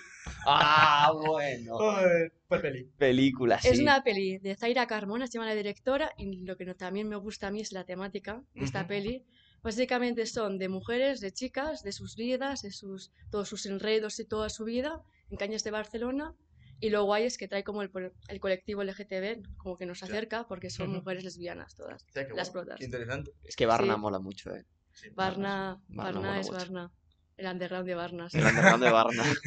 [0.46, 1.78] Ah, bueno.
[2.48, 2.84] pues peli.
[2.98, 3.70] Película, sí.
[3.70, 7.16] Es una peli de Zaira Carmona, se llama la directora, y lo que también me
[7.16, 9.26] gusta a mí es la temática de esta peli.
[9.62, 14.26] Básicamente son de mujeres, de chicas, de sus vidas, de sus, todos sus enredos y
[14.26, 16.34] toda su vida en Cañas de Barcelona.
[16.82, 17.92] Y lo guay es que trae como el,
[18.30, 22.80] el colectivo LGTB, como que nos acerca, porque son mujeres lesbianas todas, las protas.
[22.80, 23.32] interesante.
[23.44, 24.66] Es que Barna mola mucho, ¿eh?
[25.14, 26.92] Barna, Barna, es Barna.
[27.39, 28.36] El underground de Barnas.
[28.36, 29.41] El underground de Barnas.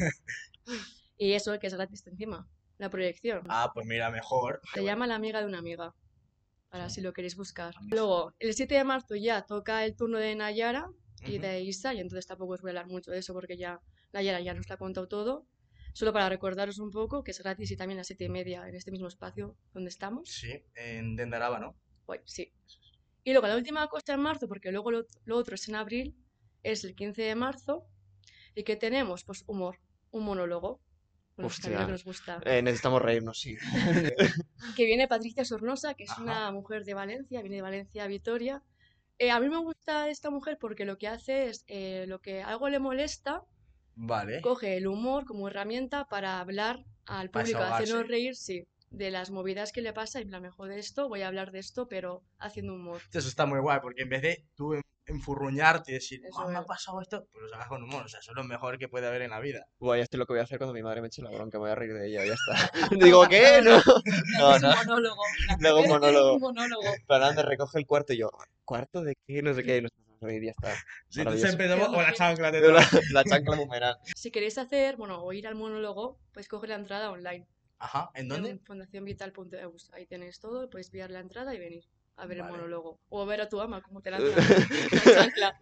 [1.17, 3.43] y eso que es gratis encima, la proyección.
[3.49, 4.61] Ah, pues mira, mejor.
[4.73, 5.93] Se llama La amiga de una amiga,
[6.69, 7.75] para si lo queréis buscar.
[7.91, 10.89] Luego, el 7 de marzo ya toca el turno de Nayara
[11.27, 13.79] y de Isa, y entonces tampoco os voy a hablar mucho de eso porque ya
[14.11, 15.45] Nayara ya nos lo ha contado todo.
[15.93, 18.67] Solo para recordaros un poco que es gratis y también a las 7 y media
[18.67, 20.29] en este mismo espacio donde estamos.
[20.29, 21.75] Sí, en Dendaraba, ¿no?
[22.07, 22.51] Pues sí.
[23.23, 26.17] Y luego la última cosa en marzo, porque luego lo otro es en abril,
[26.63, 27.85] es el 15 de marzo
[28.55, 29.79] y que tenemos pues humor,
[30.11, 30.79] un monólogo.
[31.35, 31.79] Hostia.
[31.79, 32.39] Que nos gusta.
[32.45, 33.57] Eh, necesitamos reírnos, sí.
[34.75, 38.61] que viene Patricia Sornosa, que es una mujer de Valencia, viene de Valencia a Vitoria.
[39.17, 42.43] Eh, a mí me gusta esta mujer porque lo que hace es, eh, lo que
[42.43, 43.41] algo le molesta,
[43.95, 44.41] vale.
[44.41, 49.71] coge el humor como herramienta para hablar al público, hacernos reír, sí de las movidas
[49.71, 52.75] que le pasa y la mejor de esto, voy a hablar de esto, pero haciendo
[52.75, 53.01] humor.
[53.11, 56.63] Eso está muy guay, porque en vez de tú enfurruñarte y decir, eso me ha
[56.63, 58.05] pasado esto, pues lo hagas con humor.
[58.05, 59.65] O sea, eso es lo mejor que puede haber en la vida.
[59.79, 61.57] Guay, esto es lo que voy a hacer cuando mi madre me eche la bronca,
[61.57, 62.71] voy a reír de ella, ya está.
[63.03, 63.61] Digo, ¿qué?
[63.63, 63.81] No,
[64.39, 64.69] no, no.
[64.69, 65.23] Un monólogo.
[65.59, 66.33] Luego un monólogo.
[66.35, 66.83] un monólogo.
[67.07, 68.29] Para recoge el cuarto y yo,
[68.63, 69.41] ¿cuarto de qué?
[69.41, 69.77] No sé qué.
[69.77, 70.73] Y nos reír y ya está.
[71.09, 72.51] Sí, entonces empezamos con la chancla.
[72.51, 73.97] De la, la chancla numeral.
[74.15, 77.45] Si queréis hacer, bueno, o ir al monólogo, pues coger la entrada online.
[77.83, 78.49] Ajá, ¿en dónde?
[78.49, 79.91] En fundacionvital.eus.
[79.91, 81.83] Ahí tenéis todo, podéis pillar la entrada y venir
[82.15, 83.01] a ver el monólogo.
[83.09, 84.19] O a ver a tu ama, como te la
[85.03, 85.59] chancla.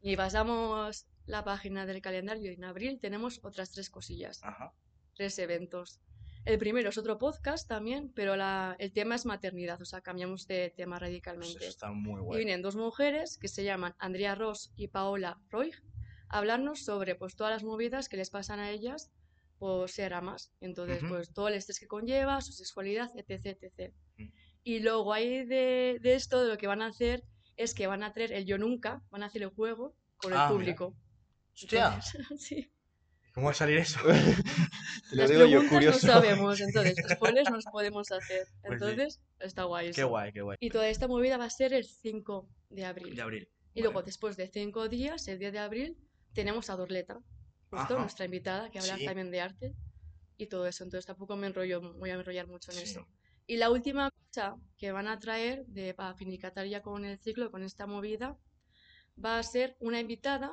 [0.00, 4.40] Y pasamos la página del calendario y en abril tenemos otras tres cosillas.
[4.44, 4.72] Ajá.
[5.14, 6.00] Tres eventos.
[6.44, 10.46] El primero es otro podcast también, pero la, el tema es maternidad, o sea, cambiamos
[10.46, 11.66] de tema radicalmente.
[11.66, 15.72] está muy Y vienen dos mujeres que se llaman Andrea Ross y Paola Roy,
[16.28, 19.10] hablarnos sobre pues todas las movidas que les pasan a ellas
[19.62, 20.50] por ser amas.
[20.60, 23.56] Entonces, pues todo el estrés que conlleva, su sexualidad, etc.
[23.62, 23.94] etc.
[24.18, 24.24] Mm.
[24.64, 27.22] Y luego ahí de, de, esto, de lo que van a hacer
[27.56, 30.38] es que van a traer el yo nunca, van a hacer el juego con el
[30.40, 30.96] ah, público.
[31.54, 32.00] Hostia.
[32.38, 32.72] sí.
[33.34, 34.00] ¿Cómo va a salir eso?
[35.12, 38.48] Las preguntas no sabemos, entonces spoilers nos podemos hacer.
[38.62, 40.56] Pues entonces, está guay Qué guay, qué guay.
[40.58, 43.14] Y toda esta movida va a ser el 5 de abril.
[43.14, 43.48] De abril.
[43.74, 45.96] Y luego, después de 5 días, el 10 de abril,
[46.32, 47.20] tenemos a Dorleta,
[47.72, 49.74] justo nuestra invitada, que habla también de arte
[50.36, 50.84] y todo eso.
[50.84, 53.06] Entonces tampoco me enrollo, voy a enrollar mucho en eso.
[53.46, 57.50] Y la última cosa que van a traer de, para finicatar ya con el ciclo,
[57.50, 58.36] con esta movida,
[59.22, 60.52] va a ser una invitada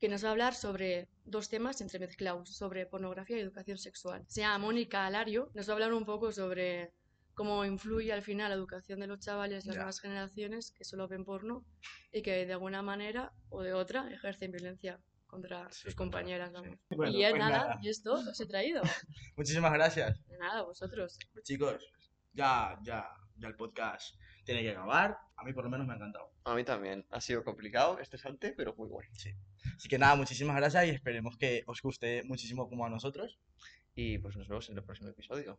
[0.00, 4.24] que nos va a hablar sobre dos temas entremezclados, sobre pornografía y educación sexual.
[4.28, 6.92] Se llama Mónica Alario, nos va a hablar un poco sobre
[7.34, 11.24] cómo influye al final la educación de los chavales, las nuevas generaciones que solo ven
[11.24, 11.64] porno
[12.12, 15.00] y que de alguna manera o de otra ejercen violencia
[15.34, 16.52] contra sus compañeras.
[16.90, 18.82] y pues nada, y esto os he traído.
[19.36, 20.24] Muchísimas gracias.
[20.28, 21.18] De nada, vosotros.
[21.32, 21.84] Pues chicos,
[22.32, 24.14] ya, ya, ya el podcast
[24.44, 25.18] tiene que acabar.
[25.36, 26.30] A mí por lo menos me ha encantado.
[26.44, 27.04] A mí también.
[27.10, 29.10] Ha sido complicado, estresante, pero muy bueno.
[29.14, 29.34] Sí.
[29.76, 33.40] Así que nada, muchísimas gracias y esperemos que os guste muchísimo como a nosotros.
[33.96, 35.58] Y pues nos vemos en el próximo episodio.